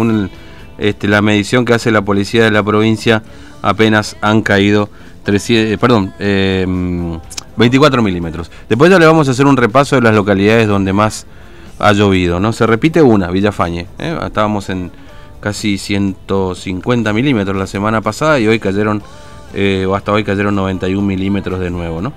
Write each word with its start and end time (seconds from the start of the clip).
según 0.00 0.30
este, 0.78 1.08
la 1.08 1.20
medición 1.22 1.64
que 1.64 1.74
hace 1.74 1.90
la 1.90 2.02
policía 2.02 2.44
de 2.44 2.52
la 2.52 2.62
provincia, 2.62 3.24
apenas 3.62 4.16
han 4.20 4.42
caído 4.42 4.88
300, 5.24 6.10
eh, 6.20 6.64
24 7.56 8.00
milímetros. 8.00 8.48
Después 8.68 8.92
ya 8.92 9.00
le 9.00 9.06
vamos 9.06 9.26
a 9.26 9.32
hacer 9.32 9.46
un 9.46 9.56
repaso 9.56 9.96
de 9.96 10.02
las 10.02 10.14
localidades 10.14 10.68
donde 10.68 10.92
más 10.92 11.26
ha 11.80 11.92
llovido. 11.94 12.38
¿no? 12.38 12.52
Se 12.52 12.64
repite 12.64 13.02
una, 13.02 13.28
Villafañe. 13.32 13.88
¿eh? 13.98 14.16
Estábamos 14.24 14.68
en 14.68 14.92
casi 15.40 15.78
150 15.78 17.12
milímetros 17.12 17.56
la 17.56 17.66
semana 17.66 18.00
pasada 18.00 18.38
y 18.38 18.46
hoy 18.46 18.60
cayeron, 18.60 19.02
eh, 19.52 19.84
o 19.84 19.96
hasta 19.96 20.12
hoy 20.12 20.22
cayeron 20.22 20.54
91 20.54 21.04
milímetros 21.04 21.58
de 21.58 21.70
nuevo. 21.70 22.00
¿no? 22.00 22.12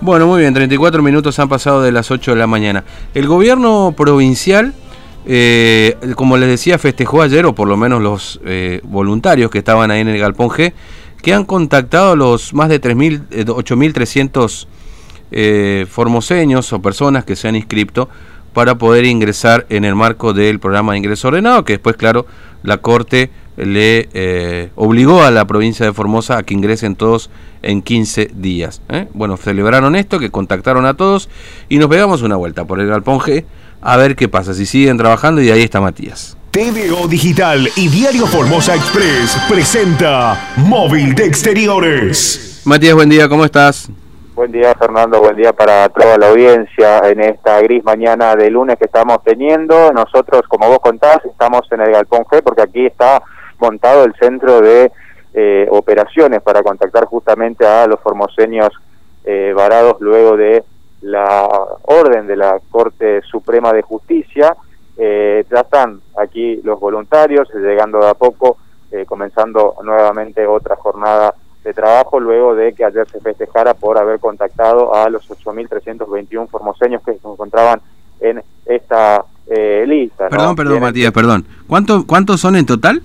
Bueno, 0.00 0.26
muy 0.26 0.40
bien, 0.40 0.54
34 0.54 1.00
minutos 1.04 1.38
han 1.38 1.48
pasado 1.48 1.82
de 1.82 1.92
las 1.92 2.10
8 2.10 2.32
de 2.32 2.36
la 2.36 2.48
mañana. 2.48 2.82
El 3.14 3.28
gobierno 3.28 3.94
provincial 3.96 4.74
eh, 5.24 5.96
como 6.16 6.36
les 6.36 6.48
decía, 6.48 6.78
festejó 6.78 7.22
ayer, 7.22 7.46
o 7.46 7.54
por 7.54 7.68
lo 7.68 7.76
menos 7.76 8.02
los 8.02 8.40
eh, 8.44 8.80
voluntarios 8.84 9.50
que 9.50 9.58
estaban 9.58 9.90
ahí 9.90 10.00
en 10.00 10.08
el 10.08 10.18
Galpón 10.18 10.48
G, 10.48 10.72
que 11.22 11.32
han 11.32 11.44
contactado 11.44 12.12
a 12.12 12.16
los 12.16 12.52
más 12.52 12.68
de 12.68 12.80
8.300 12.80 14.66
eh, 15.30 15.86
formoseños 15.88 16.72
o 16.72 16.82
personas 16.82 17.24
que 17.24 17.36
se 17.36 17.48
han 17.48 17.56
inscrito 17.56 18.08
para 18.52 18.76
poder 18.76 19.04
ingresar 19.06 19.66
en 19.70 19.84
el 19.84 19.94
marco 19.94 20.32
del 20.32 20.60
programa 20.60 20.92
de 20.92 20.98
ingreso 20.98 21.28
ordenado, 21.28 21.64
que 21.64 21.74
después, 21.74 21.96
claro, 21.96 22.26
la 22.62 22.78
Corte 22.78 23.30
le 23.56 24.08
eh, 24.14 24.70
obligó 24.76 25.22
a 25.22 25.30
la 25.30 25.44
provincia 25.46 25.86
de 25.86 25.92
Formosa 25.92 26.38
a 26.38 26.42
que 26.42 26.54
ingresen 26.54 26.96
todos 26.96 27.30
en 27.62 27.82
15 27.82 28.30
días. 28.34 28.82
¿eh? 28.88 29.08
Bueno, 29.14 29.36
celebraron 29.36 29.96
esto, 29.96 30.18
que 30.18 30.30
contactaron 30.30 30.86
a 30.86 30.94
todos 30.94 31.28
y 31.68 31.78
nos 31.78 31.88
pegamos 31.88 32.22
una 32.22 32.36
vuelta 32.36 32.64
por 32.64 32.80
el 32.80 32.88
Galpón 32.88 33.18
G 33.18 33.44
a 33.82 33.96
ver 33.96 34.14
qué 34.14 34.28
pasa, 34.28 34.54
si 34.54 34.64
siguen 34.64 34.96
trabajando 34.96 35.42
y 35.42 35.50
ahí 35.50 35.62
está 35.62 35.80
Matías. 35.80 36.36
TVO 36.52 37.08
Digital 37.08 37.68
y 37.76 37.88
Diario 37.88 38.26
Formosa 38.26 38.74
Express 38.74 39.36
presenta 39.48 40.52
Móvil 40.56 41.14
de 41.14 41.26
Exteriores. 41.26 42.62
Matías, 42.64 42.94
buen 42.94 43.08
día, 43.08 43.28
¿cómo 43.28 43.44
estás? 43.44 43.90
Buen 44.34 44.52
día 44.52 44.74
Fernando, 44.78 45.20
buen 45.20 45.36
día 45.36 45.52
para 45.52 45.88
toda 45.90 46.16
la 46.16 46.28
audiencia 46.28 47.00
en 47.08 47.20
esta 47.20 47.60
gris 47.60 47.84
mañana 47.84 48.34
de 48.34 48.50
lunes 48.50 48.78
que 48.78 48.84
estamos 48.84 49.22
teniendo. 49.24 49.92
Nosotros, 49.92 50.42
como 50.48 50.68
vos 50.68 50.78
contás, 50.78 51.18
estamos 51.24 51.62
en 51.70 51.80
el 51.80 51.90
Galpón 51.90 52.24
G 52.24 52.42
porque 52.42 52.62
aquí 52.62 52.86
está 52.86 53.22
montado 53.62 54.04
el 54.04 54.14
centro 54.14 54.60
de 54.60 54.92
eh, 55.32 55.66
operaciones 55.70 56.42
para 56.42 56.62
contactar 56.62 57.06
justamente 57.06 57.64
a 57.64 57.86
los 57.86 58.00
formoseños 58.00 58.68
eh, 59.24 59.54
varados 59.56 59.96
luego 60.00 60.36
de 60.36 60.64
la 61.00 61.48
orden 61.82 62.26
de 62.26 62.36
la 62.36 62.60
Corte 62.70 63.22
Suprema 63.22 63.72
de 63.72 63.82
Justicia. 63.82 64.56
Eh, 64.96 65.44
ya 65.50 65.60
están 65.60 66.00
aquí 66.18 66.60
los 66.62 66.78
voluntarios, 66.78 67.48
llegando 67.54 67.98
de 68.00 68.10
a 68.10 68.14
poco, 68.14 68.58
eh, 68.90 69.04
comenzando 69.06 69.76
nuevamente 69.82 70.46
otra 70.46 70.76
jornada 70.76 71.34
de 71.64 71.72
trabajo 71.72 72.18
luego 72.18 72.54
de 72.54 72.72
que 72.72 72.84
ayer 72.84 73.08
se 73.08 73.20
festejara 73.20 73.74
por 73.74 73.96
haber 73.96 74.18
contactado 74.18 74.94
a 74.94 75.08
los 75.08 75.28
8.321 75.30 76.48
formoseños 76.48 77.02
que 77.02 77.12
se 77.12 77.28
encontraban 77.28 77.80
en 78.20 78.42
esta 78.66 79.24
eh, 79.46 79.84
lista. 79.86 80.28
Perdón, 80.28 80.48
¿no? 80.48 80.56
perdón, 80.56 80.80
Matías, 80.80 81.12
perdón. 81.12 81.46
¿Cuánto, 81.66 82.06
¿Cuántos 82.06 82.40
son 82.40 82.56
en 82.56 82.66
total? 82.66 83.02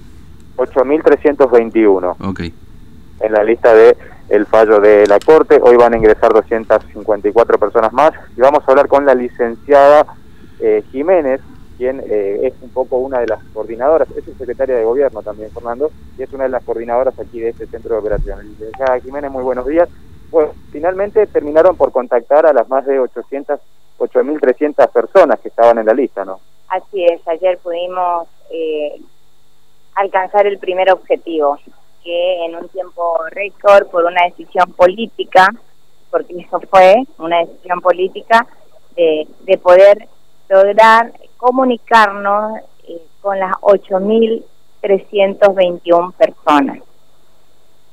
8.321 0.58 2.16
Ok. 2.30 2.40
en 3.20 3.32
la 3.32 3.44
lista 3.44 3.74
de 3.74 3.96
el 4.30 4.46
fallo 4.46 4.80
de 4.82 5.08
la 5.08 5.20
Corte. 5.20 5.60
Hoy 5.62 5.78
van 5.78 5.94
a 5.94 5.98
ingresar 5.98 6.34
254 6.34 7.58
personas 7.58 7.94
más 7.94 8.12
y 8.36 8.42
vamos 8.42 8.62
a 8.68 8.72
hablar 8.72 8.88
con 8.88 9.06
la 9.06 9.16
licenciada 9.16 10.06
eh, 10.60 10.84
Jiménez, 10.92 11.40
quien 11.78 12.02
eh, 12.06 12.40
es 12.44 12.54
un 12.62 12.70
poco 12.70 12.98
una 12.98 13.20
de 13.20 13.28
las 13.28 13.42
coordinadoras, 13.54 14.10
es 14.12 14.26
secretaria 14.38 14.76
de 14.76 14.84
gobierno 14.84 15.22
también, 15.22 15.50
Fernando, 15.52 15.92
y 16.18 16.24
es 16.24 16.34
una 16.34 16.44
de 16.46 16.50
las 16.50 16.64
coordinadoras 16.64 17.18
aquí 17.20 17.40
de 17.40 17.50
este 17.50 17.68
centro 17.68 17.94
de 17.94 18.02
operaciones. 18.02 18.46
Licenciada 18.46 19.00
Jiménez, 19.00 19.32
muy 19.32 19.44
buenos 19.44 19.66
días. 19.66 19.88
Bueno, 20.30 20.52
finalmente 20.72 21.26
terminaron 21.28 21.78
por 21.78 21.92
contactar 21.92 22.46
a 22.48 22.54
las 22.54 22.68
más 22.68 22.86
de 22.86 23.00
800, 23.00 23.60
8.300 24.00 24.92
personas 24.92 25.40
que 25.40 25.48
estaban 25.48 25.78
en 25.78 25.86
la 25.86 25.94
lista, 25.94 26.26
¿no? 26.26 26.40
Así 26.68 27.06
es, 27.06 27.26
ayer 27.28 27.58
pudimos 27.60 28.28
eh, 28.52 29.00
alcanzar 29.98 30.48
el 30.48 30.60
primer 30.60 30.90
objetivo, 30.92 31.58
que 32.04 32.46
en 32.46 32.56
un 32.56 32.70
tiempo 32.70 33.18
récord, 33.32 33.88
por 33.88 34.06
una 34.06 34.24
decisión 34.26 34.72
política, 34.74 35.48
porque 36.10 36.40
eso 36.40 36.62
fue 36.70 37.04
una 37.18 37.40
decisión 37.40 37.82
política, 37.82 38.48
de, 38.96 39.28
de 39.42 39.58
poder 39.58 40.08
lograr 40.50 41.12
comunicarnos 41.38 42.60
eh, 42.88 43.02
con 43.22 43.38
las 43.40 43.52
8.321 43.62 46.14
personas. 46.14 46.80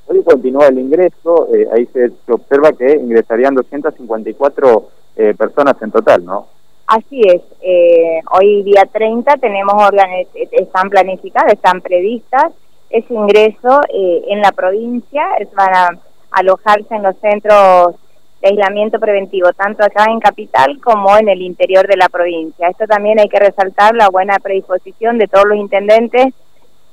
Hoy 0.06 0.22
continúa 0.22 0.68
el 0.68 0.78
ingreso, 0.78 1.48
eh, 1.54 1.66
ahí 1.72 1.86
se, 1.86 2.10
se 2.10 2.32
observa 2.32 2.72
que 2.72 2.92
ingresarían 2.92 3.54
254 3.54 4.88
eh, 5.16 5.32
personas 5.34 5.80
en 5.80 5.90
total, 5.90 6.22
¿no? 6.24 6.48
Así 6.86 7.20
es, 7.26 7.40
eh, 7.62 8.20
hoy 8.38 8.62
día 8.62 8.84
30 8.92 9.36
tenemos 9.38 9.74
organi- 9.74 10.26
están 10.52 10.90
planificadas, 10.90 11.54
están 11.54 11.80
previstas 11.80 12.52
ese 12.90 13.14
ingreso 13.14 13.80
eh, 13.92 14.22
en 14.28 14.40
la 14.40 14.52
provincia, 14.52 15.24
es 15.38 15.48
para 15.48 15.98
alojarse 16.30 16.94
en 16.94 17.02
los 17.02 17.16
centros 17.18 17.94
de 18.42 18.48
aislamiento 18.50 19.00
preventivo, 19.00 19.50
tanto 19.54 19.82
acá 19.82 20.04
en 20.10 20.20
Capital 20.20 20.78
como 20.82 21.16
en 21.16 21.30
el 21.30 21.40
interior 21.40 21.86
de 21.88 21.96
la 21.96 22.10
provincia. 22.10 22.68
Esto 22.68 22.86
también 22.86 23.18
hay 23.18 23.28
que 23.28 23.38
resaltar 23.40 23.94
la 23.94 24.10
buena 24.10 24.36
predisposición 24.38 25.16
de 25.16 25.26
todos 25.28 25.46
los 25.46 25.56
intendentes 25.56 26.34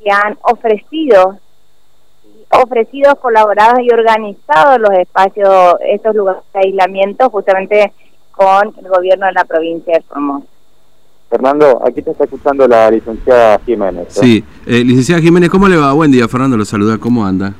que 0.01 0.09
han 0.11 0.37
ofrecido 0.43 1.37
ofrecido, 2.53 3.15
colaborado 3.15 3.79
y 3.79 3.89
organizado 3.91 4.77
los 4.77 4.91
espacios, 4.97 5.75
estos 5.85 6.13
lugares 6.13 6.41
de 6.53 6.59
aislamiento 6.59 7.29
justamente 7.29 7.93
con 8.41 8.73
el 8.83 8.89
gobierno 8.89 9.25
de 9.27 9.33
la 9.33 9.45
provincia 9.45 9.93
de 9.93 10.01
Formosa. 10.01 10.45
Fernando, 11.29 11.81
aquí 11.87 12.01
te 12.01 12.11
está 12.11 12.25
escuchando 12.25 12.67
la 12.67 12.89
licenciada 12.91 13.59
Jiménez. 13.65 14.07
¿eh? 14.17 14.19
Sí, 14.21 14.43
eh, 14.65 14.83
licenciada 14.83 15.21
Jiménez, 15.21 15.49
¿cómo 15.49 15.67
le 15.69 15.77
va? 15.77 15.93
Buen 15.93 16.11
día, 16.11 16.27
Fernando, 16.27 16.57
lo 16.57 16.65
saluda, 16.65 16.97
¿cómo 16.97 17.25
anda? 17.25 17.53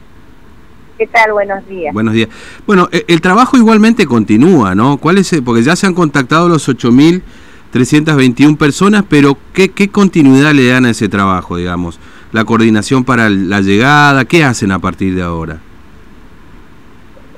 ¿Qué 0.98 1.08
tal? 1.08 1.32
Buenos 1.34 1.66
días. 1.68 1.94
Buenos 1.94 2.14
días. 2.14 2.30
Bueno, 2.68 2.90
eh, 2.92 3.06
el 3.08 3.22
trabajo 3.22 3.56
igualmente 3.58 4.06
continúa, 4.06 4.76
¿no? 4.76 4.98
¿Cuál 4.98 5.20
es? 5.20 5.32
el- 5.34 5.44
porque 5.44 5.64
ya 5.64 5.76
se 5.76 5.88
han 5.88 5.94
contactado 5.94 6.50
los 6.50 6.68
8.321 6.68 8.58
personas, 8.58 9.04
pero 9.08 9.38
¿qué, 9.54 9.70
¿qué 9.70 9.90
continuidad 9.90 10.52
le 10.54 10.68
dan 10.68 10.86
a 10.86 10.90
ese 10.90 11.08
trabajo, 11.10 11.56
digamos? 11.58 12.00
La 12.34 12.44
coordinación 12.46 13.04
para 13.04 13.30
la 13.30 13.62
llegada, 13.62 14.26
¿qué 14.26 14.44
hacen 14.44 14.72
a 14.72 14.80
partir 14.80 15.16
de 15.16 15.22
ahora? 15.24 15.60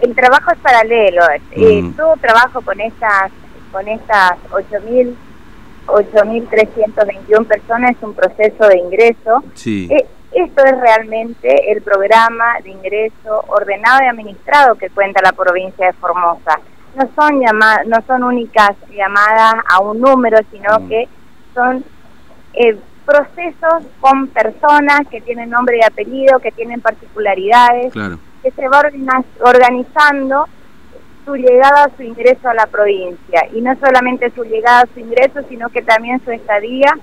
El 0.03 0.15
trabajo 0.15 0.51
es 0.51 0.59
paralelo. 0.59 1.21
Eh, 1.51 1.81
Mm. 1.81 1.93
todo 1.93 2.15
trabajo 2.17 2.61
con 2.61 2.79
estas 2.81 3.31
con 3.71 3.87
estas 3.87 4.33
8.000 4.51 5.15
8.321 5.87 7.45
personas 7.45 7.91
es 7.91 8.03
un 8.03 8.13
proceso 8.13 8.67
de 8.67 8.77
ingreso. 8.77 9.43
Sí. 9.53 9.87
Eh, 9.91 10.05
esto 10.31 10.63
es 10.65 10.79
realmente 10.79 11.71
el 11.71 11.81
programa 11.81 12.59
de 12.63 12.71
ingreso 12.71 13.43
ordenado 13.47 13.99
y 14.03 14.07
administrado 14.07 14.75
que 14.75 14.89
cuenta 14.89 15.21
la 15.23 15.31
provincia 15.33 15.87
de 15.87 15.93
Formosa. 15.93 16.59
No 16.95 17.09
son 17.15 17.39
llamadas, 17.41 17.85
no 17.87 17.97
son 18.07 18.23
únicas 18.23 18.71
llamadas 18.95 19.55
a 19.69 19.79
un 19.79 19.99
número, 19.99 20.37
sino 20.51 20.79
Mm. 20.79 20.89
que 20.89 21.07
son 21.53 21.83
eh, 22.55 22.77
procesos 23.05 23.83
con 23.99 24.27
personas 24.27 25.01
que 25.09 25.19
tienen 25.21 25.49
nombre 25.49 25.77
y 25.81 25.83
apellido, 25.83 26.39
que 26.39 26.51
tienen 26.51 26.79
particularidades, 26.81 27.91
Claro. 27.91 28.17
Que 28.43 28.51
se 28.51 28.67
va 28.67 28.81
organizando 29.39 30.45
su 31.25 31.35
llegada, 31.35 31.89
su 31.95 32.03
ingreso 32.03 32.49
a 32.49 32.53
la 32.53 32.67
provincia. 32.67 33.47
Y 33.53 33.61
no 33.61 33.75
solamente 33.79 34.29
su 34.31 34.43
llegada, 34.43 34.85
su 34.93 34.99
ingreso, 34.99 35.41
sino 35.49 35.69
que 35.69 35.81
también 35.81 36.21
su 36.23 36.31
estadía 36.31 36.93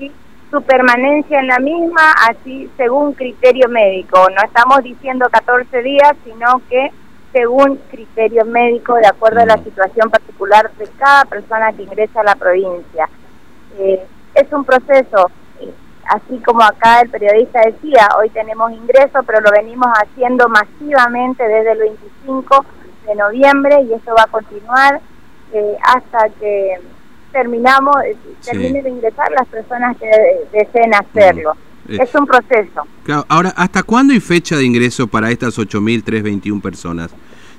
y 0.00 0.10
su 0.50 0.60
permanencia 0.62 1.40
en 1.40 1.46
la 1.46 1.58
misma, 1.58 2.12
así 2.28 2.68
según 2.76 3.12
criterio 3.12 3.68
médico. 3.68 4.26
No 4.30 4.44
estamos 4.44 4.82
diciendo 4.82 5.28
14 5.30 5.82
días, 5.82 6.12
sino 6.24 6.60
que 6.68 6.90
según 7.32 7.78
criterio 7.90 8.44
médico, 8.44 8.94
de 8.94 9.06
acuerdo 9.06 9.40
a 9.40 9.46
la 9.46 9.56
Mm. 9.56 9.64
situación 9.64 10.10
particular 10.10 10.70
de 10.78 10.88
cada 10.98 11.24
persona 11.26 11.72
que 11.72 11.82
ingresa 11.82 12.20
a 12.20 12.24
la 12.24 12.34
provincia. 12.34 13.08
Eh, 13.78 14.02
es 14.34 14.52
un 14.52 14.64
proceso, 14.64 15.30
así 16.10 16.38
como 16.44 16.62
acá 16.62 17.00
el 17.00 17.08
periodista 17.10 17.60
decía, 17.64 18.08
hoy 18.18 18.30
tenemos 18.30 18.72
ingreso, 18.72 19.22
pero 19.26 19.40
lo 19.40 19.50
venimos 19.50 19.88
haciendo 20.02 20.48
masivamente 20.48 21.42
desde 21.42 21.72
el 21.72 21.78
25 21.78 22.64
de 23.06 23.14
noviembre 23.14 23.82
y 23.82 23.92
eso 23.92 24.14
va 24.16 24.24
a 24.24 24.26
continuar 24.26 25.00
eh, 25.52 25.76
hasta 25.82 26.28
que 26.40 26.74
terminamos, 27.32 27.94
eh, 28.04 28.16
Sí. 28.40 28.50
terminen 28.50 28.82
de 28.84 28.90
ingresar 28.90 29.30
las 29.32 29.46
personas 29.48 29.96
que 29.96 30.06
de- 30.06 30.48
deseen 30.64 30.92
hacerlo. 30.94 31.52
Eh, 31.88 31.98
Es 32.02 32.12
un 32.14 32.26
proceso. 32.26 32.82
Claro, 33.04 33.24
ahora, 33.28 33.52
¿hasta 33.56 33.82
cuándo 33.84 34.12
hay 34.12 34.20
fecha 34.20 34.56
de 34.56 34.64
ingreso 34.64 35.06
para 35.06 35.30
estas 35.30 35.56
8.321 35.58 36.60
personas? 36.60 37.10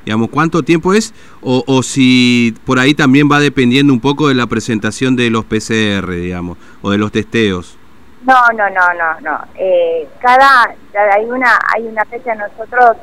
Digamos, 0.04 0.30
¿cuánto 0.30 0.64
tiempo 0.64 0.94
es? 0.94 1.14
O, 1.42 1.64
o 1.68 1.84
si 1.84 2.54
por 2.66 2.80
ahí 2.80 2.94
también 2.94 3.30
va 3.32 3.40
dependiendo 3.40 3.92
un 3.94 4.00
poco 4.00 4.28
de 4.30 4.36
la 4.36 4.48
presentación 4.48 5.16
de 5.16 5.30
los 5.30 5.46
PCR, 5.46 6.12
digamos, 6.16 6.58
o 6.82 6.92
de 6.92 6.98
los 6.98 7.12
testeos. 7.12 7.77
No, 8.24 8.48
no, 8.56 8.70
no, 8.70 8.94
no, 8.94 9.20
no. 9.22 9.40
Eh, 9.56 10.08
cada, 10.20 10.74
hay 11.16 11.26
una 11.26 11.60
hay 11.76 11.88
una 11.88 12.04
fecha, 12.06 12.34
nosotros 12.36 12.98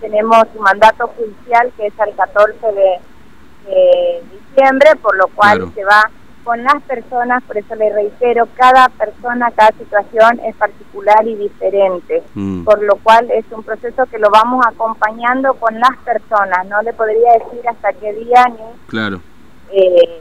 tenemos 0.00 0.44
un 0.54 0.62
mandato 0.62 1.08
judicial 1.08 1.72
que 1.76 1.86
es 1.86 1.94
el 2.06 2.14
14 2.14 2.58
de, 2.72 3.00
diciembre, 4.32 4.96
por 5.00 5.16
lo 5.16 5.28
cual 5.28 5.70
se 5.74 5.84
va 5.84 6.10
con 6.42 6.62
las 6.64 6.82
personas, 6.82 7.42
por 7.44 7.58
eso 7.58 7.74
le 7.74 7.92
reitero, 7.92 8.48
cada 8.56 8.88
persona, 8.88 9.50
cada 9.50 9.70
situación 9.78 10.40
es 10.44 10.56
particular 10.56 11.26
y 11.26 11.34
diferente, 11.36 12.22
mm. 12.34 12.64
por 12.64 12.82
lo 12.82 12.96
cual 12.96 13.30
es 13.30 13.44
un 13.50 13.62
proceso 13.62 14.06
que 14.06 14.18
lo 14.18 14.30
vamos 14.30 14.64
acompañando 14.66 15.54
con 15.54 15.78
las 15.78 15.96
personas, 16.04 16.66
no 16.66 16.80
le 16.82 16.92
podría 16.94 17.34
decir 17.34 17.68
hasta 17.68 17.92
qué 17.92 18.12
día 18.14 18.46
ni... 18.48 18.88
Claro. 18.88 19.20
Eh, 19.70 20.19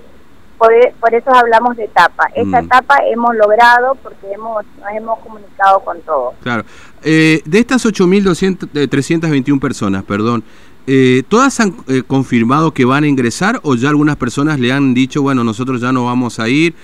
por, 0.60 1.14
eso 1.14 1.34
hablamos 1.34 1.78
de 1.78 1.86
etapa. 1.86 2.28
Esa 2.36 2.62
mm. 2.62 2.66
etapa 2.66 2.98
hemos 3.12 3.36
logrado 3.36 3.96
porque 4.04 4.32
hemos 4.32 4.66
nos 4.80 4.92
hemos 4.94 5.20
comunicado 5.20 5.80
con 5.80 6.00
todos. 6.02 6.36
Claro. 6.42 6.66
Eh, 7.02 7.42
de 7.46 7.60
estas 7.60 7.86
8.321 7.86 9.56
eh, 9.56 9.60
personas, 9.60 10.04
perdón, 10.04 10.44
eh, 10.86 11.24
¿todas 11.28 11.60
han 11.62 11.76
eh, 11.88 12.04
confirmado 12.06 12.74
que 12.74 12.84
van 12.84 13.06
a 13.06 13.08
ingresar 13.08 13.60
o 13.64 13.76
ya 13.76 13.90
algunas 13.90 14.18
personas 14.18 14.60
le 14.60 14.74
han 14.74 14.94
dicho, 14.94 15.22
bueno, 15.22 15.44
nosotros 15.44 15.80
ya 15.80 15.92
no 15.92 16.06
vamos 16.06 16.40
a 16.40 16.50
ir? 16.50 16.76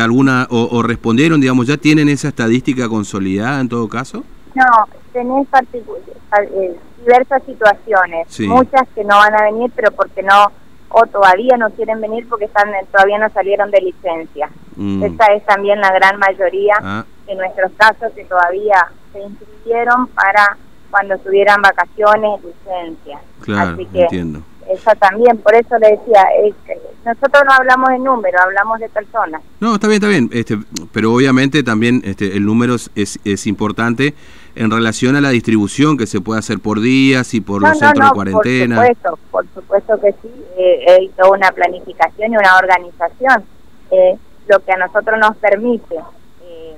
alguna 0.00 0.48
o, 0.50 0.82
respondieron, 0.82 1.40
digamos, 1.40 1.68
ya 1.68 1.76
tienen 1.76 2.08
esa 2.08 2.26
estadística 2.26 2.88
consolidada 2.88 3.60
en 3.60 3.68
todo 3.68 3.88
caso? 3.88 4.24
No, 4.56 4.64
tenés 5.12 5.46
diversas 6.98 7.42
situaciones, 7.46 8.40
muchas 8.48 8.82
que 8.96 9.04
no 9.04 9.16
van 9.16 9.32
a 9.36 9.44
venir, 9.44 9.70
pero 9.76 9.92
porque 9.92 10.24
no 10.24 10.50
o 10.88 11.06
todavía 11.06 11.56
no 11.56 11.70
quieren 11.70 12.00
venir 12.00 12.28
porque 12.28 12.46
están 12.46 12.70
todavía 12.92 13.18
no 13.18 13.28
salieron 13.30 13.70
de 13.70 13.80
licencia. 13.80 14.48
Mm. 14.76 15.02
Esa 15.02 15.26
es 15.34 15.44
también 15.44 15.80
la 15.80 15.92
gran 15.92 16.18
mayoría 16.18 16.74
ah. 16.80 17.04
de 17.26 17.34
nuestros 17.34 17.72
casos 17.76 18.12
que 18.14 18.24
todavía 18.24 18.86
se 19.12 19.20
inscribieron 19.20 20.06
para 20.08 20.56
cuando 20.90 21.18
tuvieran 21.18 21.60
vacaciones, 21.60 22.40
licencia. 22.42 23.18
Claro, 23.40 23.72
Así 23.72 23.86
que 23.86 24.02
entiendo. 24.02 24.42
Eso 24.68 24.90
también, 24.98 25.38
por 25.38 25.54
eso 25.54 25.78
le 25.78 25.92
decía, 25.92 26.24
nosotros 27.04 27.44
no 27.46 27.52
hablamos 27.52 27.88
de 27.90 27.98
números, 28.00 28.40
hablamos 28.42 28.80
de 28.80 28.88
personas. 28.88 29.40
No, 29.60 29.74
está 29.74 29.86
bien, 29.86 29.96
está 30.02 30.08
bien, 30.08 30.30
este, 30.32 30.58
pero 30.92 31.12
obviamente 31.12 31.62
también 31.62 32.02
este, 32.04 32.36
el 32.36 32.44
número 32.44 32.74
es, 32.74 33.20
es 33.24 33.46
importante 33.46 34.14
en 34.56 34.70
relación 34.70 35.16
a 35.16 35.20
la 35.20 35.28
distribución 35.28 35.98
que 35.98 36.06
se 36.06 36.20
puede 36.20 36.40
hacer 36.40 36.58
por 36.58 36.80
días 36.80 37.34
y 37.34 37.40
por 37.42 37.60
los 37.60 37.78
centros 37.78 38.08
de 38.08 38.14
cuarentena. 38.14 38.76
Por 38.76 38.86
supuesto, 38.86 39.18
por 39.30 39.46
supuesto 39.54 40.00
que 40.00 40.12
sí, 40.12 40.44
eh, 40.56 40.84
he 40.88 41.04
hecho 41.04 41.30
una 41.30 41.52
planificación 41.52 42.32
y 42.32 42.36
una 42.36 42.56
organización, 42.56 43.44
eh, 43.90 44.16
lo 44.48 44.58
que 44.60 44.72
a 44.72 44.78
nosotros 44.78 45.18
nos 45.20 45.36
permite 45.36 45.96
eh, 46.42 46.74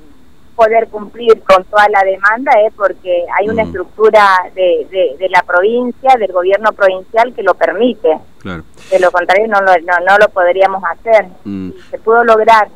poder 0.57 0.89
cumplir 0.89 1.41
con 1.43 1.63
toda 1.65 1.89
la 1.89 2.03
demanda 2.03 2.51
es 2.67 2.75
porque 2.75 3.25
hay 3.39 3.49
una 3.49 3.63
mm. 3.63 3.67
estructura 3.67 4.27
de, 4.57 5.17
de, 5.19 5.29
la 5.29 5.43
provincia, 5.43 6.17
del 6.19 6.33
gobierno 6.33 6.73
provincial 6.73 7.33
que 7.33 7.45
lo 7.45 7.55
permite. 7.55 8.19
Claro. 8.39 8.65
De 8.91 8.99
lo 8.99 9.13
contrario 9.13 9.47
no 9.47 9.61
lo, 9.61 9.73
no, 9.77 10.19
lo 10.19 10.29
podríamos 10.31 10.83
hacer. 10.85 11.27
Mm. 11.45 11.71
se 11.91 11.99
pudo 11.99 12.25
lograr 12.25 12.69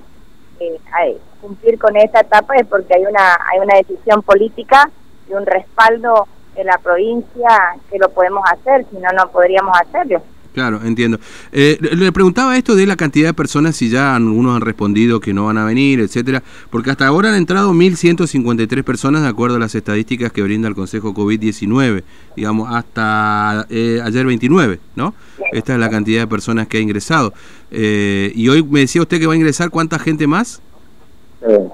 cumplir 1.43 1.79
con 1.79 1.97
esta 1.97 2.21
etapa 2.21 2.55
es 2.57 2.67
porque 2.67 2.95
hay 2.95 3.03
una, 3.03 3.35
hay 3.35 3.59
una 3.61 3.75
decisión 3.77 4.23
política 4.23 4.89
y 5.29 5.35
un 5.35 5.45
respaldo 5.45 6.27
de 6.55 6.65
la 6.65 6.79
provincia 6.79 7.77
que 7.91 7.99
lo 7.99 8.09
podemos 8.11 8.43
hacer, 8.51 8.87
si 8.91 8.97
no, 8.99 9.11
no 9.11 9.31
podríamos 9.31 9.77
hacerlo. 9.79 10.23
Claro, 10.53 10.81
entiendo. 10.85 11.19
Eh, 11.51 11.79
le 11.81 12.13
preguntaba 12.13 12.59
esto 12.59 12.75
de 12.75 12.87
la 12.87 12.97
cantidad 12.97 13.29
de 13.29 13.35
personas, 13.35 13.75
si 13.75 13.89
ya 13.89 14.15
algunos 14.15 14.55
han 14.55 14.61
respondido 14.61 15.19
que 15.19 15.33
no 15.33 15.47
van 15.47 15.57
a 15.57 15.65
venir, 15.65 16.01
etcétera, 16.01 16.43
porque 16.69 16.91
hasta 16.91 17.07
ahora 17.07 17.31
han 17.31 17.37
entrado 17.37 17.73
1.153 17.73 18.83
personas 18.85 19.23
de 19.23 19.29
acuerdo 19.29 19.57
a 19.57 19.59
las 19.59 19.75
estadísticas 19.75 20.31
que 20.31 20.43
brinda 20.43 20.69
el 20.69 20.75
Consejo 20.75 21.15
COVID-19, 21.15 22.03
digamos, 22.37 22.69
hasta 22.71 23.67
eh, 23.71 24.01
ayer 24.05 24.27
29, 24.27 24.79
¿no? 24.95 25.15
Esta 25.53 25.73
es 25.73 25.81
la 25.81 25.89
cantidad 25.89 26.21
de 26.21 26.27
personas 26.27 26.69
que 26.69 26.77
ha 26.77 26.81
ingresado. 26.81 27.33
Eh, 27.71 28.31
y 28.35 28.49
hoy 28.51 28.63
me 28.63 28.81
decía 28.81 29.01
usted 29.01 29.19
que 29.19 29.27
va 29.27 29.33
a 29.33 29.37
ingresar, 29.37 29.71
¿cuánta 29.71 29.99
gente 29.99 30.27
más? 30.27 30.61
Eh, 31.45 31.69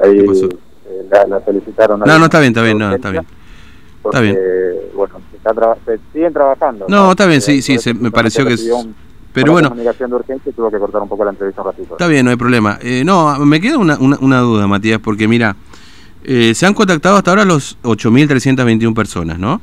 ahí 0.00 0.18
eh, 0.18 1.26
la, 1.28 1.44
solicitaron. 1.44 2.00
No, 2.00 2.18
no, 2.18 2.24
está 2.24 2.40
bien, 2.40 2.52
está 2.52 2.62
bien, 2.62 2.78
no, 2.78 2.94
está 2.94 3.10
bien. 3.10 3.26
está 4.04 4.20
bien. 4.20 4.38
Bueno, 4.94 5.14
se 5.84 5.98
siguen 6.12 6.32
trabajando. 6.32 6.86
No, 6.88 7.10
está 7.10 7.26
bien, 7.26 7.40
sí, 7.40 7.62
sí, 7.62 7.78
se, 7.78 7.94
me 7.94 8.10
pareció 8.10 8.44
que... 8.46 8.56
pero 9.32 9.52
bueno. 9.52 9.70
comunicación 9.70 10.10
de 10.10 10.16
urgencia 10.16 10.52
tuvo 10.52 10.70
que 10.70 10.78
cortar 10.78 11.02
un 11.02 11.08
poco 11.08 11.24
la 11.24 11.30
entrevista 11.30 11.62
un 11.62 11.68
ratito. 11.68 11.94
Está 11.94 12.06
bien, 12.06 12.24
no 12.24 12.30
hay 12.30 12.36
problema. 12.36 12.78
Eh, 12.82 13.02
no, 13.04 13.38
me 13.40 13.60
queda 13.60 13.78
una, 13.78 13.98
una, 13.98 14.40
duda, 14.40 14.66
Matías, 14.66 15.00
porque 15.00 15.26
mira, 15.26 15.56
eh, 16.22 16.54
se 16.54 16.66
han 16.66 16.74
contactado 16.74 17.16
hasta 17.16 17.30
ahora 17.30 17.44
los 17.44 17.78
8.321 17.82 18.94
personas, 18.94 19.38
¿no? 19.38 19.60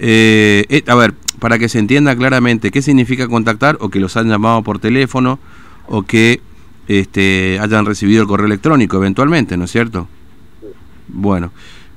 Eh, 0.00 0.64
eh, 0.68 0.82
a 0.86 0.94
ver, 0.94 1.14
para 1.38 1.58
que 1.58 1.68
se 1.68 1.78
entienda 1.78 2.16
claramente 2.16 2.70
qué 2.70 2.82
significa 2.82 3.28
contactar 3.28 3.78
o 3.80 3.88
que 3.88 4.00
los 4.00 4.16
han 4.16 4.28
llamado 4.28 4.62
por 4.62 4.78
teléfono 4.78 5.38
o 5.86 6.02
que 6.02 6.40
este, 6.88 7.58
hayan 7.60 7.86
recibido 7.86 8.22
el 8.22 8.28
correo 8.28 8.46
electrónico 8.46 8.96
eventualmente, 8.96 9.56
¿no 9.56 9.66
es 9.66 9.70
cierto? 9.70 10.08
Bueno, 11.06 11.52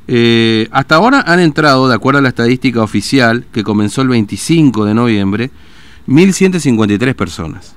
eh, 0.07 0.67
hasta 0.71 0.95
ahora 0.95 1.23
han 1.25 1.39
entrado, 1.39 1.87
de 1.87 1.95
acuerdo 1.95 2.19
a 2.19 2.21
la 2.21 2.29
estadística 2.29 2.81
oficial, 2.83 3.45
que 3.53 3.63
comenzó 3.63 4.01
el 4.01 4.09
25 4.09 4.85
de 4.85 4.93
noviembre, 4.93 5.49
1.153 6.07 7.15
personas. 7.15 7.75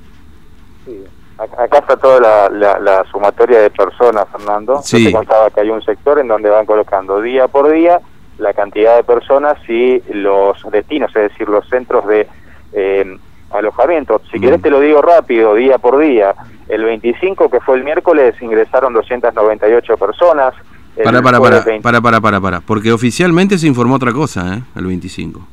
Sí. 0.84 1.04
Acá 1.38 1.78
está 1.78 1.96
toda 1.96 2.50
la, 2.50 3.04
sumatoria 3.10 3.60
de 3.60 3.70
personas, 3.70 4.26
Fernando. 4.30 4.80
Sí. 4.82 5.04
Yo 5.04 5.10
te 5.10 5.16
contaba 5.16 5.50
que 5.50 5.60
hay 5.60 5.70
un 5.70 5.82
sector 5.82 6.18
en 6.18 6.28
donde 6.28 6.50
van 6.50 6.66
colocando 6.66 7.20
día 7.20 7.48
por 7.48 7.70
día 7.72 8.00
la 8.38 8.52
cantidad 8.52 8.96
de 8.96 9.04
personas 9.04 9.56
y 9.68 10.02
los 10.12 10.58
destinos, 10.70 11.14
es 11.14 11.30
decir, 11.30 11.48
los 11.48 11.68
centros 11.68 12.06
de 12.06 12.26
eh, 12.72 13.16
alojamiento. 13.50 14.20
Si 14.32 14.40
querés 14.40 14.60
te 14.60 14.70
lo 14.70 14.80
digo 14.80 15.00
rápido, 15.00 15.54
día 15.54 15.78
por 15.78 15.98
día. 15.98 16.34
El 16.74 16.84
25, 16.84 17.48
que 17.50 17.60
fue 17.60 17.76
el 17.76 17.84
miércoles, 17.84 18.34
ingresaron 18.40 18.92
298 18.92 19.96
personas. 19.96 20.54
Para, 21.02 21.22
para, 21.22 21.40
para, 21.40 21.64
para, 21.82 22.00
para, 22.00 22.20
para, 22.20 22.40
para, 22.40 22.60
porque 22.60 22.92
oficialmente 22.92 23.58
se 23.58 23.66
informó 23.66 23.94
otra 23.94 24.12
cosa, 24.12 24.56
¿eh? 24.56 24.62
El 24.76 24.86
25. 24.86 25.46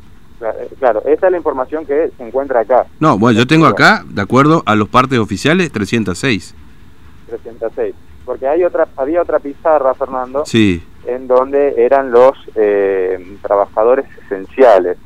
Claro, 0.79 1.03
esa 1.06 1.27
es 1.27 1.31
la 1.31 1.38
información 1.38 1.85
que 1.85 2.09
se 2.18 2.23
encuentra 2.23 2.62
acá. 2.62 2.88
No, 3.00 3.19
bueno, 3.19 3.38
yo 3.38 3.45
tengo 3.45 3.68
acá, 3.68 4.03
de 4.07 4.21
acuerdo 4.21 4.63
a 4.65 4.75
los 4.75 4.89
partes 4.89 5.19
oficiales, 5.19 5.71
306. 5.71 6.56
306. 7.27 7.94
Porque 8.25 8.47
hay 8.47 8.63
otra, 8.63 8.88
había 8.97 9.21
otra 9.21 9.38
pizarra, 9.39 9.94
Fernando, 9.94 10.44
sí. 10.45 10.83
en 11.06 11.27
donde 11.27 11.85
eran 11.85 12.12
los 12.12 12.31
eh, 12.55 13.38
trabajadores 13.43 14.05
esenciales. 14.25 14.98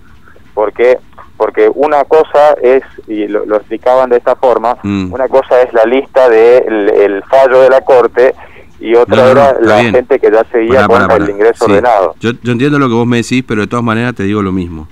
Porque 0.54 1.00
porque 1.46 1.70
una 1.76 2.04
cosa 2.06 2.54
es, 2.60 2.82
y 3.08 3.28
lo, 3.28 3.44
explicaban 3.56 4.10
de 4.10 4.18
esta 4.18 4.36
forma, 4.36 4.78
mm. 4.82 5.14
una 5.14 5.28
cosa 5.28 5.62
es 5.62 5.72
la 5.76 5.86
lista 5.86 6.28
del 6.28 6.90
el 6.90 7.24
fallo 7.26 7.62
de 7.62 7.70
la 7.70 7.82
Corte 7.82 8.34
y 8.80 8.96
otra 8.96 9.30
era 9.30 9.56
la 9.62 9.84
gente 9.84 10.18
que 10.18 10.32
ya 10.32 10.44
seguía 10.52 10.88
con 10.88 11.04
el 11.12 11.30
ingreso 11.30 11.66
ordenado. 11.66 12.16
Yo, 12.20 12.32
yo 12.42 12.52
entiendo 12.52 12.80
lo 12.80 12.88
que 12.88 12.96
vos 12.96 13.06
me 13.06 13.18
decís, 13.18 13.44
pero 13.48 13.62
de 13.62 13.68
todas 13.68 13.86
maneras 13.86 14.16
te 14.16 14.24
digo 14.24 14.42
lo 14.42 14.52
mismo. 14.52 14.88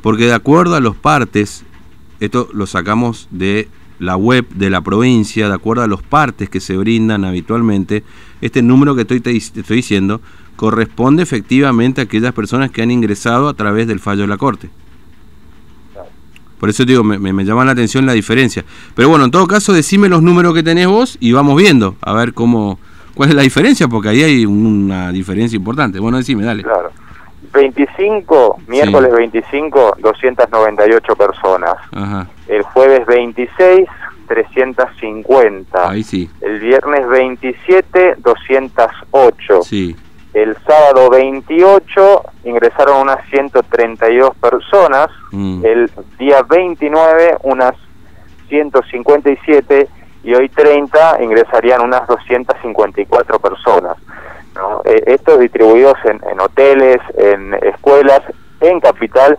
Porque 0.00 0.24
de 0.24 0.32
acuerdo 0.32 0.74
a 0.74 0.80
los 0.80 0.96
partes, 0.96 1.66
esto 2.18 2.48
lo 2.54 2.66
sacamos 2.66 3.28
de 3.30 3.68
la 3.98 4.16
web 4.16 4.48
de 4.54 4.70
la 4.70 4.80
provincia, 4.80 5.48
de 5.48 5.54
acuerdo 5.54 5.82
a 5.82 5.86
los 5.86 6.02
partes 6.02 6.48
que 6.48 6.60
se 6.60 6.78
brindan 6.78 7.26
habitualmente, 7.26 8.04
este 8.40 8.62
número 8.62 8.94
que 8.94 9.02
estoy, 9.02 9.20
te 9.20 9.36
estoy 9.36 9.76
diciendo 9.76 10.22
corresponde 10.56 11.22
efectivamente 11.22 12.00
a 12.00 12.04
aquellas 12.04 12.32
personas 12.32 12.70
que 12.70 12.80
han 12.80 12.90
ingresado 12.90 13.50
a 13.50 13.54
través 13.54 13.86
del 13.86 14.00
fallo 14.00 14.22
de 14.22 14.28
la 14.28 14.38
Corte. 14.38 14.70
Por 16.60 16.68
eso 16.68 16.84
digo, 16.84 17.02
me, 17.02 17.18
me, 17.18 17.44
llama 17.44 17.64
la 17.64 17.72
atención 17.72 18.04
la 18.06 18.12
diferencia. 18.12 18.64
Pero 18.94 19.08
bueno, 19.08 19.24
en 19.24 19.30
todo 19.30 19.46
caso, 19.46 19.72
decime 19.72 20.10
los 20.10 20.22
números 20.22 20.54
que 20.54 20.62
tenés 20.62 20.86
vos 20.86 21.16
y 21.18 21.32
vamos 21.32 21.56
viendo, 21.56 21.96
a 22.02 22.12
ver 22.12 22.34
cómo 22.34 22.78
cuál 23.14 23.30
es 23.30 23.34
la 23.34 23.42
diferencia, 23.42 23.88
porque 23.88 24.10
ahí 24.10 24.22
hay 24.22 24.46
una 24.46 25.10
diferencia 25.10 25.56
importante. 25.56 25.98
Bueno, 25.98 26.18
decime, 26.18 26.44
dale. 26.44 26.62
Claro. 26.62 26.90
25, 27.52 28.60
miércoles 28.68 29.12
25, 29.12 29.96
298 30.00 31.16
personas. 31.16 31.74
Ajá. 31.92 32.28
El 32.46 32.62
jueves 32.62 33.06
26, 33.06 33.88
350. 34.28 35.90
Ahí 35.90 36.02
sí. 36.02 36.30
El 36.40 36.60
viernes 36.60 37.08
27, 37.08 38.16
208. 38.18 39.62
Sí. 39.62 39.96
El 40.32 40.56
sábado 40.64 41.10
28 41.10 42.22
ingresaron 42.44 43.02
unas 43.02 43.24
132 43.30 44.36
personas, 44.36 45.08
mm. 45.32 45.64
el 45.64 45.90
día 46.18 46.42
29 46.48 47.36
unas 47.42 47.74
157 48.48 49.88
y 50.22 50.34
hoy 50.34 50.48
30 50.48 51.22
ingresarían 51.22 51.82
unas 51.82 52.06
254 52.06 53.38
personas. 53.38 53.96
¿no? 54.54 54.82
Eh, 54.84 55.02
estos 55.06 55.40
distribuidos 55.40 55.94
en, 56.04 56.40
hoteles, 56.40 56.98
en 57.16 57.54
escuelas, 57.54 58.20
en 58.60 58.80
capital 58.80 59.38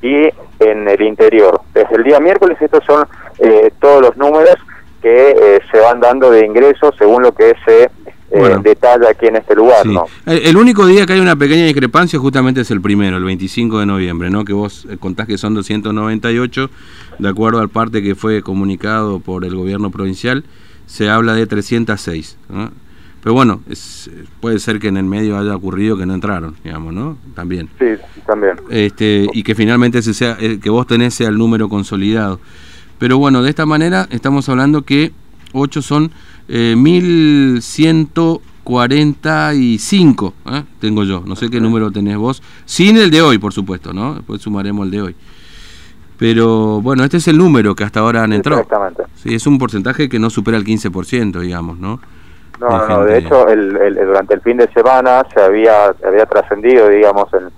y 0.00 0.28
en 0.58 0.88
el 0.88 1.02
interior. 1.02 1.60
Desde 1.74 1.96
el 1.96 2.04
día 2.04 2.20
miércoles 2.20 2.56
estos 2.60 2.84
son 2.84 3.06
eh, 3.38 3.72
todos 3.80 4.00
los 4.00 4.16
números 4.16 4.56
que 5.02 5.30
eh, 5.30 5.60
se 5.70 5.80
van 5.80 6.00
dando 6.00 6.30
de 6.30 6.46
ingresos 6.46 6.94
según 6.96 7.22
lo 7.22 7.32
que 7.32 7.54
se 7.64 7.90
eh, 8.82 9.06
aquí 9.10 9.26
en 9.26 9.36
este 9.36 9.54
lugar. 9.54 9.86
¿no? 9.86 10.04
El, 10.26 10.56
único 10.56 10.86
día 10.86 11.06
que 11.06 11.14
hay 11.14 11.20
una 11.20 11.36
pequeña 11.36 11.64
discrepancia 11.64 12.18
justamente 12.18 12.62
es 12.62 12.70
el 12.70 12.80
primero, 12.80 13.16
el 13.16 13.24
25 13.24 13.80
de 13.80 13.86
noviembre, 13.86 14.30
¿no? 14.30 14.44
que 14.44 14.52
vos 14.52 14.86
eh, 14.90 14.96
contás 14.98 15.26
que 15.26 15.38
son 15.38 15.54
298, 15.54 16.70
de 17.18 17.28
acuerdo 17.28 17.60
al 17.60 17.68
parte 17.68 18.02
que 18.02 18.14
fue 18.14 18.42
comunicado 18.42 19.20
por 19.20 19.44
el 19.44 19.54
gobierno 19.54 19.90
provincial, 19.90 20.44
se 20.86 21.08
habla 21.08 21.34
de 21.34 21.46
306. 21.46 22.38
Pero 23.22 23.34
bueno, 23.34 23.60
es, 23.70 24.10
puede 24.40 24.58
ser 24.58 24.80
que 24.80 24.88
en 24.88 24.96
el 24.96 25.04
medio 25.04 25.38
haya 25.38 25.54
ocurrido 25.54 25.96
que 25.96 26.04
no 26.06 26.14
entraron, 26.14 26.56
digamos, 26.64 26.92
¿no? 26.92 27.16
También. 27.34 27.68
Sí, 27.78 27.86
también. 28.26 28.56
Este, 28.68 29.28
y 29.32 29.44
que 29.44 29.54
finalmente 29.54 29.98
ese 29.98 30.12
sea, 30.12 30.36
eh, 30.40 30.58
que 30.60 30.70
vos 30.70 30.88
tenés 30.88 31.14
sea 31.14 31.28
el 31.28 31.38
número 31.38 31.68
consolidado. 31.68 32.40
Pero 32.98 33.18
bueno, 33.18 33.42
de 33.42 33.50
esta 33.50 33.64
manera 33.64 34.08
estamos 34.10 34.48
hablando 34.48 34.82
que 34.82 35.12
8 35.52 35.82
son 35.82 36.10
eh, 36.48 36.74
1145, 38.64 40.34
¿eh? 40.46 40.62
tengo 40.80 41.04
yo, 41.04 41.22
no 41.26 41.34
sé 41.36 41.50
qué 41.50 41.60
número 41.60 41.90
tenés 41.90 42.16
vos, 42.16 42.42
sin 42.64 42.96
el 42.96 43.10
de 43.10 43.20
hoy, 43.20 43.38
por 43.38 43.52
supuesto, 43.52 43.92
¿no? 43.92 44.14
Después 44.14 44.40
sumaremos 44.40 44.86
el 44.86 44.90
de 44.92 45.02
hoy. 45.02 45.16
Pero 46.18 46.80
bueno, 46.80 47.02
este 47.02 47.16
es 47.16 47.26
el 47.26 47.36
número 47.36 47.74
que 47.74 47.82
hasta 47.82 48.00
ahora 48.00 48.22
han 48.22 48.32
entrado. 48.32 48.60
Exactamente. 48.60 49.02
Sí, 49.16 49.34
es 49.34 49.46
un 49.46 49.58
porcentaje 49.58 50.08
que 50.08 50.20
no 50.20 50.30
supera 50.30 50.56
el 50.56 50.64
15%, 50.64 51.40
digamos, 51.40 51.78
¿no? 51.78 52.00
No, 52.60 52.86
no, 52.86 53.04
de 53.04 53.18
hecho, 53.18 53.48
el, 53.48 53.72
durante 53.94 54.34
el 54.34 54.40
fin 54.40 54.58
de 54.58 54.68
semana 54.72 55.26
se 55.34 55.42
había, 55.42 55.86
había 56.06 56.26
trascendido, 56.26 56.88
digamos, 56.88 57.28
en, 57.34 57.50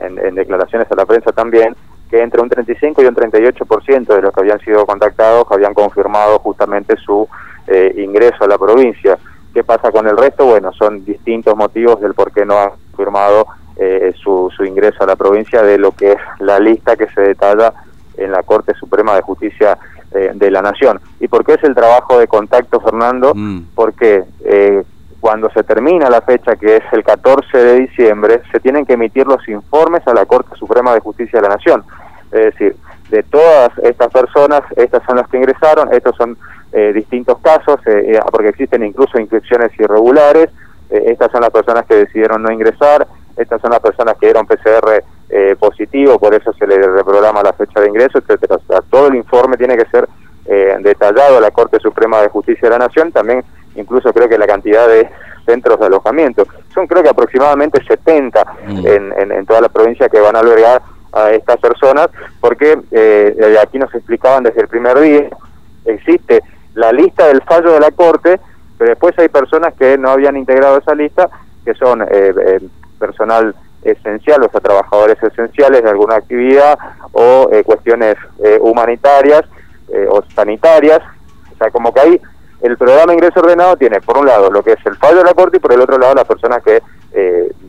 en, 0.00 0.34
declaraciones 0.34 0.90
a 0.90 0.96
la 0.96 1.06
prensa 1.06 1.30
también, 1.30 1.76
que 2.10 2.20
entre 2.20 2.42
un 2.42 2.48
35 2.48 3.02
y 3.02 3.06
un 3.06 3.14
38% 3.14 4.06
de 4.06 4.22
los 4.22 4.34
que 4.34 4.40
habían 4.40 4.58
sido 4.60 4.84
contactados 4.84 5.46
habían 5.50 5.74
confirmado 5.74 6.40
justamente 6.40 6.96
su 6.96 7.28
eh, 7.68 7.94
ingreso 7.98 8.44
a 8.44 8.48
la 8.48 8.58
provincia. 8.58 9.16
¿Qué 9.52 9.64
pasa 9.64 9.90
con 9.90 10.06
el 10.06 10.16
resto? 10.16 10.46
Bueno, 10.46 10.72
son 10.72 11.04
distintos 11.04 11.56
motivos 11.56 12.00
del 12.00 12.14
por 12.14 12.32
qué 12.32 12.44
no 12.44 12.58
han 12.58 12.70
confirmado 12.90 13.46
eh, 13.76 14.12
su, 14.22 14.50
su 14.56 14.64
ingreso 14.64 15.02
a 15.02 15.06
la 15.06 15.16
provincia 15.16 15.62
de 15.62 15.78
lo 15.78 15.92
que 15.92 16.12
es 16.12 16.18
la 16.40 16.58
lista 16.58 16.96
que 16.96 17.08
se 17.08 17.20
detalla 17.20 17.72
en 18.16 18.32
la 18.32 18.42
Corte 18.42 18.74
Suprema 18.74 19.14
de 19.14 19.22
Justicia 19.22 19.78
eh, 20.12 20.30
de 20.34 20.50
la 20.50 20.62
Nación. 20.62 21.00
¿Y 21.20 21.28
por 21.28 21.44
qué 21.44 21.54
es 21.54 21.64
el 21.64 21.74
trabajo 21.74 22.18
de 22.18 22.26
contacto, 22.26 22.80
Fernando? 22.80 23.32
Mm. 23.34 23.68
Porque 23.74 24.24
eh, 24.44 24.82
cuando 25.20 25.50
se 25.50 25.62
termina 25.62 26.10
la 26.10 26.20
fecha, 26.20 26.56
que 26.56 26.76
es 26.76 26.82
el 26.92 27.02
14 27.02 27.56
de 27.56 27.80
diciembre, 27.80 28.42
se 28.50 28.60
tienen 28.60 28.84
que 28.84 28.94
emitir 28.94 29.26
los 29.26 29.46
informes 29.48 30.06
a 30.06 30.12
la 30.12 30.26
Corte 30.26 30.54
Suprema 30.56 30.92
de 30.92 31.00
Justicia 31.00 31.40
de 31.40 31.48
la 31.48 31.54
Nación. 31.54 31.84
Es 32.30 32.46
decir, 32.46 32.76
de 33.08 33.22
todas 33.22 33.70
estas 33.82 34.12
personas, 34.12 34.62
estas 34.76 35.02
son 35.04 35.16
las 35.16 35.28
que 35.28 35.36
ingresaron, 35.36 35.92
estos 35.92 36.16
son 36.16 36.36
eh, 36.72 36.92
distintos 36.94 37.38
casos, 37.38 37.80
porque 38.30 38.48
existen 38.48 38.84
incluso 38.84 39.18
inscripciones 39.18 39.72
irregulares, 39.78 40.48
estas 40.90 41.30
son 41.32 41.40
las 41.40 41.50
personas 41.50 41.86
que 41.86 41.94
decidieron 41.94 42.42
no 42.42 42.52
ingresar, 42.52 43.06
estas 43.36 43.60
son 43.60 43.70
las 43.70 43.80
personas 43.80 44.16
que 44.18 44.26
dieron 44.26 44.46
PCR 44.46 45.02
eh, 45.34 45.56
positivo, 45.58 46.18
por 46.18 46.34
eso 46.34 46.52
se 46.52 46.66
le 46.66 46.76
reprograma 46.76 47.42
la 47.42 47.54
fecha 47.54 47.80
de 47.80 47.88
ingreso, 47.88 48.18
etcétera. 48.18 48.58
todo 48.90 49.06
el 49.08 49.14
informe 49.14 49.56
tiene 49.56 49.76
que 49.76 49.86
ser 49.86 50.06
eh, 50.44 50.76
detallado 50.80 51.38
a 51.38 51.40
la 51.40 51.50
Corte 51.50 51.78
Suprema 51.80 52.20
de 52.20 52.28
Justicia 52.28 52.68
de 52.68 52.78
la 52.78 52.86
Nación, 52.86 53.12
también 53.12 53.42
incluso 53.74 54.12
creo 54.12 54.28
que 54.28 54.36
la 54.36 54.46
cantidad 54.46 54.86
de 54.86 55.08
centros 55.46 55.80
de 55.80 55.86
alojamiento. 55.86 56.46
Son 56.74 56.86
creo 56.86 57.02
que 57.02 57.08
aproximadamente 57.08 57.82
70 57.82 58.44
mm. 58.66 58.86
en, 58.86 59.32
en, 59.32 59.46
toda 59.46 59.62
la 59.62 59.70
provincia 59.70 60.10
que 60.10 60.20
van 60.20 60.36
a 60.36 60.40
albergar 60.40 60.82
a 61.12 61.30
estas 61.30 61.56
personas, 61.58 62.08
porque 62.40 62.78
eh, 62.90 63.56
aquí 63.62 63.78
nos 63.78 63.94
explicaban 63.94 64.44
desde 64.44 64.60
el 64.60 64.68
primer 64.68 65.00
día, 65.00 65.30
existe 65.86 66.42
la 66.74 66.92
lista 66.92 67.26
del 67.26 67.42
fallo 67.42 67.72
de 67.72 67.80
la 67.80 67.90
Corte, 67.90 68.40
pero 68.78 68.90
después 68.90 69.18
hay 69.18 69.28
personas 69.28 69.74
que 69.74 69.98
no 69.98 70.10
habían 70.10 70.36
integrado 70.36 70.78
esa 70.78 70.94
lista, 70.94 71.28
que 71.64 71.74
son 71.74 72.04
personal 72.98 73.54
esencial, 73.82 74.42
o 74.44 74.50
sea, 74.50 74.60
trabajadores 74.60 75.20
esenciales 75.22 75.82
de 75.82 75.90
alguna 75.90 76.16
actividad 76.16 76.78
o 77.12 77.48
eh, 77.52 77.64
cuestiones 77.64 78.16
eh, 78.42 78.58
humanitarias 78.60 79.42
eh, 79.88 80.06
o 80.08 80.22
sanitarias. 80.34 81.00
O 81.52 81.56
sea, 81.56 81.70
como 81.70 81.92
que 81.92 82.00
ahí 82.00 82.20
el 82.62 82.76
programa 82.76 83.12
ingreso 83.12 83.40
ordenado 83.40 83.76
tiene, 83.76 84.00
por 84.00 84.18
un 84.18 84.26
lado, 84.26 84.50
lo 84.50 84.62
que 84.62 84.72
es 84.72 84.86
el 84.86 84.96
fallo 84.96 85.18
de 85.18 85.24
la 85.24 85.34
Corte 85.34 85.56
y 85.56 85.60
por 85.60 85.72
el 85.72 85.80
otro 85.80 85.98
lado, 85.98 86.14
las 86.14 86.26
personas 86.26 86.62
que, 86.62 86.80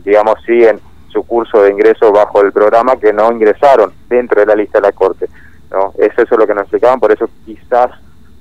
digamos, 0.04 0.36
siguen 0.46 0.80
su 1.08 1.24
curso 1.24 1.62
de 1.62 1.70
ingreso 1.70 2.12
bajo 2.12 2.40
el 2.40 2.52
programa 2.52 2.96
que 2.96 3.12
no 3.12 3.30
ingresaron 3.32 3.92
dentro 4.08 4.40
de 4.40 4.46
la 4.46 4.54
lista 4.54 4.78
de 4.78 4.86
la 4.86 4.92
Corte. 4.92 5.28
¿no? 5.72 5.92
Es 5.98 6.16
eso 6.16 6.36
lo 6.36 6.46
que 6.46 6.54
nos 6.54 6.62
explicaban, 6.62 7.00
por 7.00 7.10
eso 7.10 7.28
quizás 7.44 7.90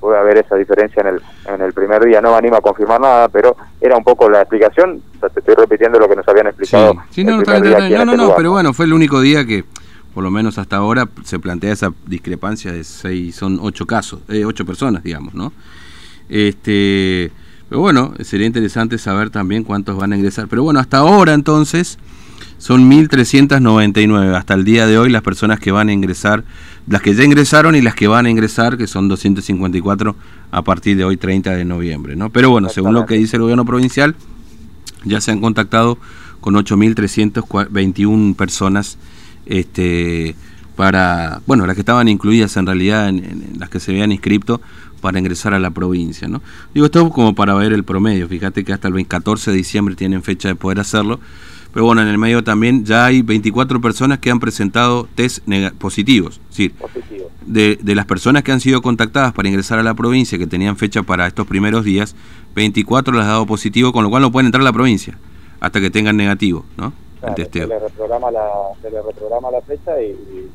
puede 0.03 0.19
haber 0.19 0.37
esa 0.37 0.55
diferencia 0.55 0.99
en 0.99 1.07
el, 1.07 1.21
en 1.45 1.61
el 1.61 1.71
primer 1.71 2.03
día. 2.03 2.19
No 2.21 2.31
me 2.31 2.37
animo 2.37 2.57
a 2.57 2.61
confirmar 2.61 2.99
nada, 2.99 3.29
pero 3.29 3.55
era 3.79 3.95
un 3.95 4.03
poco 4.03 4.29
la 4.29 4.41
explicación. 4.41 5.01
te 5.21 5.39
estoy 5.39 5.55
repitiendo 5.55 5.97
lo 5.97 6.09
que 6.09 6.15
nos 6.17 6.27
habían 6.27 6.47
explicado. 6.47 6.95
Sí, 7.09 7.23
no, 7.23 7.37
no, 7.37 8.05
no, 8.05 8.17
no, 8.17 8.35
pero 8.35 8.51
bueno, 8.51 8.73
fue 8.73 8.85
el 8.85 8.91
único 8.91 9.21
día 9.21 9.45
que, 9.45 9.63
por 10.13 10.23
lo 10.23 10.29
menos 10.29 10.57
hasta 10.57 10.75
ahora, 10.75 11.07
se 11.23 11.39
plantea 11.39 11.71
esa 11.71 11.93
discrepancia 12.05 12.73
de 12.73 12.83
seis, 12.83 13.37
son 13.37 13.59
ocho 13.61 13.87
casos, 13.87 14.19
eh, 14.27 14.43
ocho 14.43 14.65
personas, 14.65 15.03
digamos, 15.03 15.33
¿no? 15.33 15.53
Este, 16.27 17.31
pero 17.69 17.79
bueno, 17.79 18.13
sería 18.19 18.45
interesante 18.45 18.97
saber 18.97 19.29
también 19.29 19.63
cuántos 19.63 19.95
van 19.95 20.11
a 20.11 20.17
ingresar. 20.17 20.47
Pero 20.49 20.63
bueno, 20.63 20.81
hasta 20.81 20.97
ahora 20.97 21.33
entonces 21.33 21.97
son 22.63 22.89
1.399 22.89 24.35
hasta 24.37 24.53
el 24.53 24.63
día 24.63 24.87
de 24.87 24.97
hoy 24.97 25.09
las 25.09 25.21
personas 25.21 25.59
que 25.59 25.73
van 25.73 25.89
a 25.89 25.91
ingresar, 25.91 26.45
las 26.87 27.01
que 27.01 27.13
ya 27.13 27.25
ingresaron 27.25 27.75
y 27.75 27.81
las 27.81 27.93
que 27.93 28.07
van 28.07 28.25
a 28.25 28.29
ingresar, 28.29 28.77
que 28.77 28.87
son 28.87 29.09
254 29.09 30.15
a 30.49 30.61
partir 30.61 30.95
de 30.95 31.03
hoy 31.03 31.17
30 31.17 31.51
de 31.51 31.65
noviembre. 31.65 32.15
¿no? 32.15 32.29
Pero 32.29 32.51
bueno, 32.51 32.69
según 32.69 32.93
lo 32.93 33.05
que 33.05 33.15
dice 33.15 33.35
el 33.35 33.41
gobierno 33.41 33.65
provincial, 33.65 34.15
ya 35.03 35.19
se 35.19 35.31
han 35.31 35.41
contactado 35.41 35.97
con 36.39 36.55
8.321 36.55 38.33
personas 38.37 38.97
este, 39.45 40.33
para, 40.77 41.41
bueno, 41.45 41.67
las 41.67 41.75
que 41.75 41.81
estaban 41.81 42.07
incluidas 42.07 42.55
en 42.55 42.65
realidad 42.65 43.09
en, 43.09 43.55
las 43.59 43.69
que 43.69 43.81
se 43.81 43.91
habían 43.91 44.13
inscrito 44.13 44.61
para 45.01 45.19
ingresar 45.19 45.53
a 45.53 45.59
la 45.59 45.71
provincia. 45.71 46.29
¿no? 46.29 46.41
Digo, 46.73 46.85
esto 46.85 47.09
como 47.09 47.35
para 47.35 47.55
ver 47.55 47.73
el 47.73 47.83
promedio, 47.83 48.29
fíjate 48.29 48.63
que 48.63 48.71
hasta 48.71 48.87
el 48.87 49.05
14 49.05 49.51
de 49.51 49.57
diciembre 49.57 49.97
tienen 49.97 50.23
fecha 50.23 50.47
de 50.47 50.55
poder 50.55 50.79
hacerlo 50.79 51.19
pero 51.73 51.85
bueno, 51.85 52.01
en 52.03 52.07
el 52.07 52.17
medio 52.17 52.43
también 52.43 52.85
ya 52.85 53.05
hay 53.05 53.21
24 53.23 53.81
personas 53.81 54.19
que 54.19 54.29
han 54.29 54.39
presentado 54.39 55.07
test 55.15 55.43
positivos. 55.79 56.39
Es 56.51 56.57
decir, 56.57 56.73
de, 57.45 57.77
de, 57.81 57.95
las 57.95 58.05
personas 58.05 58.43
que 58.43 58.51
han 58.51 58.59
sido 58.59 58.81
contactadas 58.81 59.33
para 59.33 59.49
ingresar 59.49 59.79
a 59.79 59.83
la 59.83 59.95
provincia, 59.95 60.37
que 60.37 60.47
tenían 60.47 60.77
fecha 60.77 61.03
para 61.03 61.25
estos 61.27 61.47
primeros 61.47 61.83
días, 61.83 62.15
24 62.55 63.13
las 63.13 63.23
han 63.23 63.29
dado 63.29 63.45
positivo, 63.47 63.91
con 63.91 64.03
lo 64.03 64.09
cual 64.09 64.21
no 64.21 64.31
pueden 64.31 64.45
entrar 64.45 64.61
a 64.61 64.65
la 64.65 64.73
provincia 64.73 65.17
hasta 65.59 65.81
que 65.81 65.89
tengan 65.89 66.15
negativo, 66.15 66.65
¿no? 66.77 66.93
el 67.27 67.35
testeo. 67.35 67.67
Se 67.67 67.73
le 67.73 67.79
reprograma 67.79 68.31
la, 68.31 68.49
se 68.81 68.91
le 68.91 69.01
reprograma 69.01 69.51
la 69.51 69.61
fecha 69.61 70.01
y, 70.01 70.49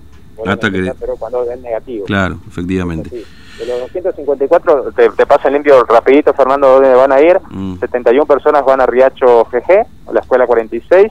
hasta 0.47 0.71
que, 0.71 0.93
pero 0.99 1.17
cuando 1.17 1.51
es 1.51 1.61
negativo. 1.61 2.07
Claro, 2.07 2.39
efectivamente. 2.47 3.11
De 3.11 3.67
los 3.67 3.81
254, 3.81 4.93
te, 4.93 5.09
te 5.11 5.27
pasa 5.27 5.51
limpio 5.51 5.83
rapidito, 5.85 6.33
Fernando, 6.33 6.75
¿dónde 6.75 6.95
van 6.95 7.11
a 7.11 7.21
ir? 7.21 7.41
71 7.81 8.23
mm. 8.23 8.27
personas 8.27 8.65
van 8.65 8.81
a 8.81 8.87
Riacho 8.87 9.45
GG, 9.51 9.87
a 10.07 10.13
la 10.13 10.21
escuela 10.21 10.47
46, 10.47 11.11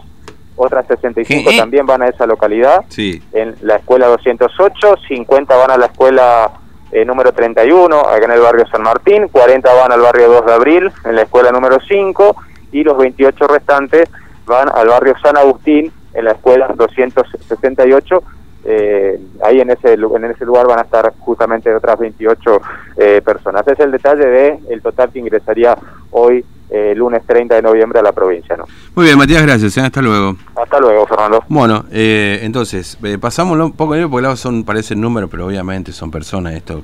otras 0.55 0.87
65 0.87 1.51
también 1.57 1.85
van 1.85 2.01
a 2.01 2.07
esa 2.07 2.25
localidad, 2.25 2.85
sí. 2.89 3.21
en 3.33 3.55
la 3.61 3.75
escuela 3.75 4.07
208, 4.07 4.95
50 5.07 5.55
van 5.55 5.71
a 5.71 5.77
la 5.77 5.85
escuela 5.87 6.51
eh, 6.91 7.05
número 7.05 7.31
31, 7.31 7.95
acá 7.99 8.25
en 8.25 8.31
el 8.31 8.39
barrio 8.39 8.65
San 8.67 8.81
Martín, 8.81 9.27
40 9.27 9.73
van 9.73 9.91
al 9.91 10.01
barrio 10.01 10.29
2 10.29 10.45
de 10.45 10.53
Abril, 10.53 10.91
en 11.05 11.15
la 11.15 11.23
escuela 11.23 11.51
número 11.51 11.77
5, 11.85 12.35
y 12.71 12.83
los 12.83 12.97
28 12.97 13.47
restantes 13.47 14.09
van 14.45 14.69
al 14.73 14.87
barrio 14.87 15.13
San 15.21 15.37
Agustín, 15.37 15.91
en 16.13 16.25
la 16.25 16.31
escuela 16.31 16.67
268, 16.75 18.23
eh, 18.69 19.17
ahí 19.45 19.61
en 19.61 19.71
ese, 19.71 19.93
en 19.93 20.25
ese 20.25 20.43
lugar 20.43 20.67
van 20.67 20.79
a 20.79 20.81
estar 20.81 21.13
justamente 21.19 21.73
otras 21.73 21.97
28 21.97 22.61
eh, 22.97 23.21
personas. 23.23 23.65
Es 23.65 23.79
el 23.79 23.91
detalle 23.91 24.25
de 24.25 24.59
el 24.69 24.81
total 24.81 25.09
que 25.09 25.19
ingresaría 25.19 25.77
hoy, 26.11 26.43
eh, 26.69 26.93
lunes 26.93 27.23
30 27.25 27.55
de 27.55 27.61
noviembre, 27.61 27.99
a 27.99 28.01
la 28.01 28.11
provincia. 28.11 28.57
¿no? 28.57 28.65
Muy 28.93 29.05
bien, 29.05 29.17
Matías, 29.17 29.41
gracias. 29.41 29.77
Hasta 29.77 30.01
luego. 30.01 30.35
Hasta 30.53 30.79
luego, 30.81 31.07
Fernando. 31.07 31.45
Bueno, 31.47 31.85
entonces, 31.89 32.97
pasamos 33.21 33.57
un 33.57 33.71
poco, 33.71 33.95
porque 34.11 34.35
son, 34.35 34.65
parecen 34.65 34.99
números, 34.99 35.29
pero 35.31 35.45
obviamente 35.45 35.93
son 35.93 36.11
personas 36.11 36.53
esto. 36.53 36.83